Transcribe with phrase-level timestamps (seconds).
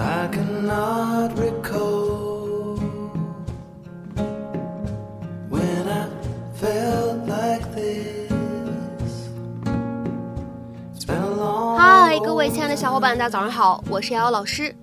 [0.00, 2.78] I cannot recall
[5.50, 6.08] when I
[6.54, 9.28] felt like this.
[10.94, 14.74] It's been a long 嗨，各位亲爱的小伙伴，大家早上好，我是瑶瑶老师，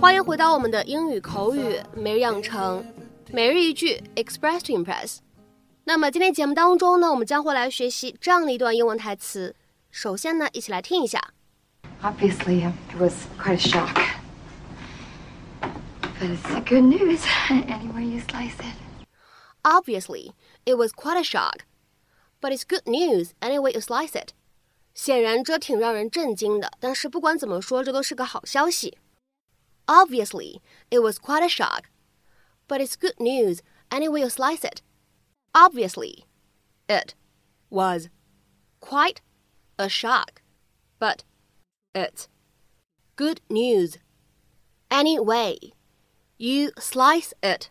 [0.00, 2.82] 欢迎回到我们的英语口语每日养成，
[3.30, 5.18] 每日一句 Express to Impress。
[5.84, 9.54] 那么今天节目当中呢，我们将会来学习这样的一段英文台词。
[9.90, 11.20] 首先呢，一起来听一下。
[12.02, 14.11] Obviously, um, it was quite a shock.
[16.21, 18.75] But it's the good news, any way you slice it.
[19.63, 20.33] Obviously,
[20.65, 21.65] it was quite a shock,
[22.41, 24.33] but it's good news any way you slice it.
[24.93, 28.97] 显然这挺让人震惊的，但是不管怎么说，这都是个好消息。
[29.85, 30.59] Obviously,
[30.89, 31.83] it was quite a shock,
[32.67, 34.81] but it's good news any way you slice it.
[35.53, 36.25] Obviously,
[36.87, 37.13] it
[37.69, 38.09] was
[38.79, 39.21] quite
[39.77, 40.41] a shock,
[40.99, 41.19] but
[41.93, 42.27] it's
[43.15, 43.97] good news
[44.89, 45.73] any way
[46.42, 47.66] You slice it.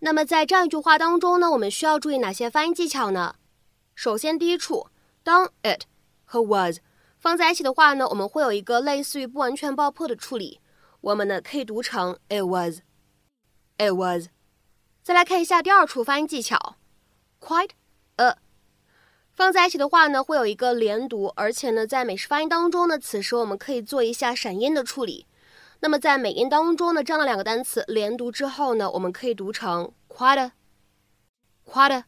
[0.00, 3.36] 那么在这样一句话当中呢，我们需要注意哪些发音技巧呢？
[3.94, 4.88] 首先，第一处，
[5.22, 5.84] 当 it
[6.24, 6.78] 和 was
[7.18, 10.60] 放在一起的话呢，我们会有一个类似于不完全爆破的处理，
[11.00, 14.26] 我们呢可以读成 it was，it was。
[15.02, 16.76] 再来看一下第二处发音技巧
[17.40, 17.70] ，quite
[18.16, 18.36] a
[19.32, 25.26] 放在一起的话呢，会有一个连读，而且呢，在美式发音当中呢，此时我们可以做一下闪音的处理。
[25.82, 32.04] 那么在美音当中呢，这样的两个单词连读之后呢，我们可以读成 quite a，quite a。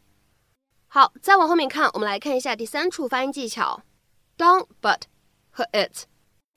[0.86, 3.83] 好，再往后面看，我们来看一下第三处发音技巧。
[4.36, 5.00] 当 but
[5.50, 6.05] 和 it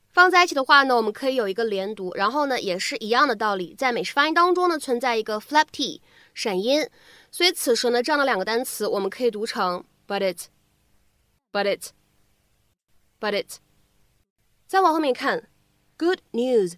[0.09, 6.03] 放在一起的话呢，我们可以有一个连读，然后呢，也是一样的道理，在美式发音当中呢，存在一个 flap t
[6.35, 6.88] 闪音，
[7.31, 13.57] 所以此时呢，这样的两个单词我们可以读成 but it，but it，but it。
[14.67, 15.49] 再往后面看
[15.97, 16.75] ，good news。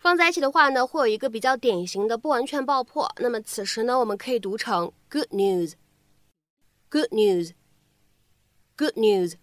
[0.00, 3.12] 放在一起的话呢，会有一个比较典型的不完全爆破。
[3.18, 9.34] 那么此时呢，我们可以读成 good news，good news，good news。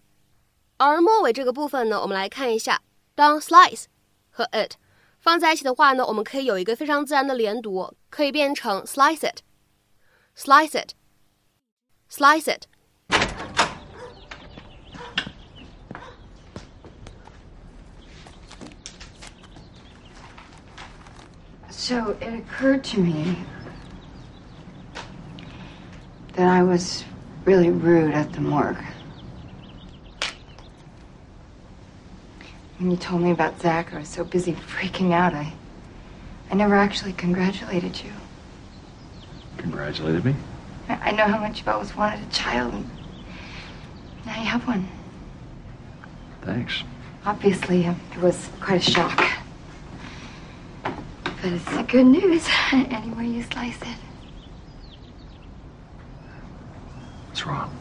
[0.76, 2.82] 而末尾这个部分呢，我们来看一下，
[3.14, 3.84] 当 slice
[4.30, 4.72] 和 it
[5.20, 12.64] 放在一起的话呢，我们可以有一个非常自然的连读，可以变成 slice it，slice it，slice it。
[21.88, 23.34] So it occurred to me
[26.34, 27.02] that I was
[27.46, 28.76] really rude at the morgue.
[32.76, 35.32] When you told me about Zach, I was so busy freaking out.
[35.32, 35.50] I,
[36.50, 38.12] I never actually congratulated you.
[39.56, 40.34] Congratulated me?
[40.90, 42.90] I I know how much you've always wanted a child, and
[44.26, 44.86] now you have one.
[46.42, 46.82] Thanks.
[47.24, 49.37] Obviously, um, it was quite a shock.
[51.40, 53.96] But it's the good news, anywhere you slice it.
[57.28, 57.76] What's wrong?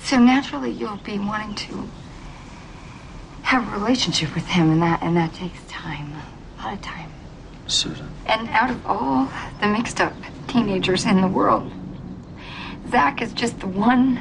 [0.00, 1.88] So naturally, you'll be wanting to
[3.42, 6.12] have a relationship with him, and that and that takes time,
[6.58, 7.10] a lot of time.
[7.66, 8.06] Susan.
[8.26, 9.30] And out of all
[9.60, 10.12] the mixed up
[10.48, 11.72] teenagers in the world,
[12.90, 14.20] Zach is just the one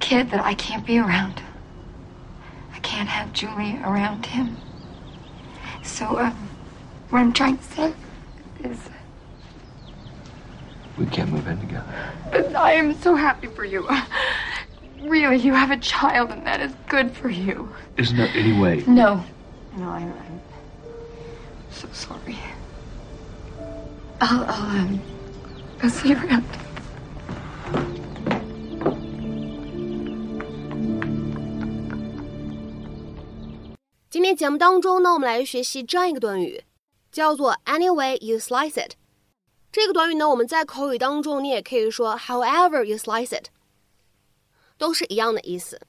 [0.00, 1.40] kid that I can't be around.
[2.74, 4.58] I can't have Julie around him.
[5.82, 6.48] So, um,
[7.09, 7.93] what I'm trying to say
[8.63, 8.77] is,
[10.97, 11.85] We can't move in together.
[12.31, 13.87] but I am so happy for you.
[15.01, 17.69] Really, you have a child, and that is good for you.
[17.97, 18.83] Isn't there any way?
[18.85, 19.23] No.
[19.77, 20.41] No, I'm, I'm
[21.71, 22.37] so sorry.
[24.19, 25.01] I'll, I'll, um,
[25.81, 26.45] I'll see you around.
[34.09, 36.61] 今天节目当中呢，我们来学习这样一个短语，
[37.16, 38.90] 叫做 "any way you slice it"。
[39.72, 43.46] 这个短语呢，我们在口语当中你也可以说 "however you slice it"，
[44.76, 45.80] 都是一样的意思。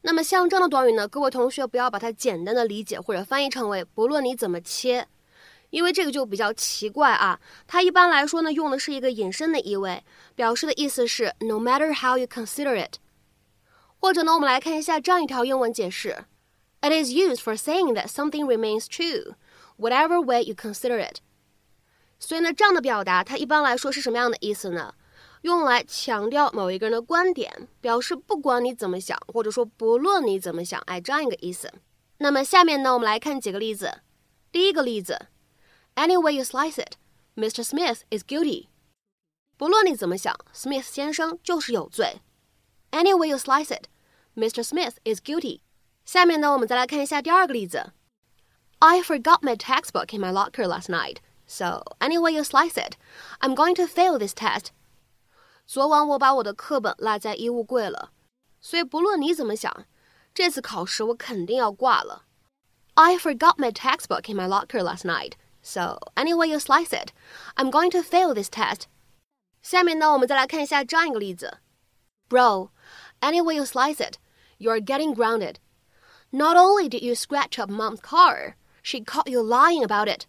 [0.00, 5.06] 那么像这样的短语呢，各位同学不要把它简单的理解或者翻译成为不论你怎么切，
[5.68, 7.38] 因为这个就比较奇怪啊。
[7.66, 10.02] 它一般来说呢，用的是一个引申的意味，
[10.34, 12.94] 表示的意思是 "no matter how you consider it"。
[13.98, 16.24] 或者呢，我们来看一下这样一条英文解释。
[16.80, 19.34] It is used for saying that something remains true,
[19.82, 21.18] whatever way you consider it.
[22.18, 24.94] 所以呢，这样的表达它一般来说是什么样的意思呢？
[25.42, 31.72] 用来强调某一个人的观点，表示不管你怎么想，或者说不论你怎么想，哎，这样一个意思。
[32.18, 34.02] 那么下面呢，我们来看几个例子。
[34.52, 35.26] 第一个例子
[35.96, 36.94] ，Any way you slice it,
[37.34, 37.64] Mr.
[37.64, 38.68] Smith is guilty.
[39.56, 42.20] 不论你怎么想，Smith 先生就是有罪。
[42.92, 43.86] Any way you slice it,
[44.36, 44.62] Mr.
[44.62, 45.60] Smith is guilty.
[46.04, 47.92] 下面呢，我们再来看一下第二个例子。
[48.81, 52.95] I forgot my textbook in my locker last night, so any way you slice it,
[53.41, 54.71] I'm going to fail this test.
[55.65, 58.11] 昨晚我把我的课本落在衣物柜了，
[58.61, 59.85] 所以不论你怎么想，
[60.33, 62.25] 这次考试我肯定要挂了。
[62.93, 67.11] I forgot my textbook in my locker last night, so any way you slice it,
[67.55, 68.83] I'm going to fail this test.
[69.61, 71.57] 下面呢，我们再来看一下这样一个例子：
[72.29, 72.69] Bro,
[73.21, 74.17] any way you slice it,
[74.59, 75.55] you're getting grounded.
[76.29, 80.25] Not only did you scratch up mom's car, she caught you lying about it.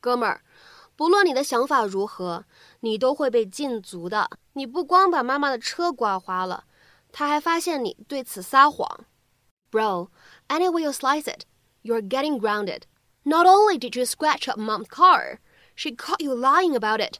[0.00, 0.42] 哥们儿，
[0.96, 2.44] 不论你的想法如何，
[2.80, 4.28] 你都会被禁足的。
[4.52, 6.64] 你不光把妈妈的车刮花了，
[7.10, 9.06] 她还发现你对此撒谎。
[9.70, 10.10] Bro,
[10.48, 11.44] any way you slice it,
[11.82, 12.82] you're getting grounded.
[13.24, 15.38] Not only did you scratch up mom's car,
[15.74, 17.18] she caught you lying about it.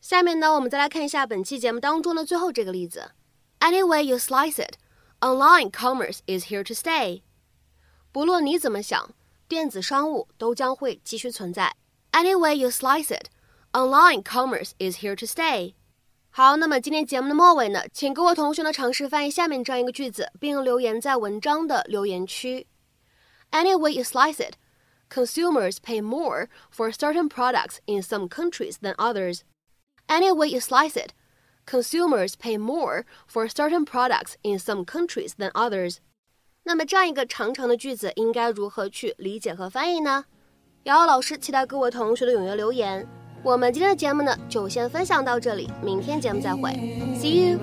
[0.00, 3.12] 下面呢，我们再来看一下本期节目当中的最后这个例子。
[3.60, 4.74] Any way you slice it,
[5.20, 7.22] online commerce is here to stay.
[8.12, 9.10] 不论你怎么想，
[9.50, 11.74] 电子商务都将会继续存在。
[12.12, 13.28] Any way you slice it,
[13.72, 15.74] online commerce is here to stay.
[16.30, 22.66] 好，那么今天节目的末尾呢，请各位同学呢尝试翻译下面这样一个句子，并留言在文章的留言区。
[23.50, 24.56] Any way you slice it,
[25.08, 29.40] consumers pay more for certain products in some countries than others.
[30.08, 31.12] Any way you slice it,
[31.64, 36.00] consumers pay more for certain products in some countries than others.
[36.63, 40.25] 那么这样一个长长的句子应该如何去理解和翻译呢？
[40.83, 43.07] 瑶瑶老师期待各位同学的踊跃留言。
[43.43, 46.71] 我们今天的节目呢，就先分享到这里，明天节目再会
[47.15, 47.59] ，See you。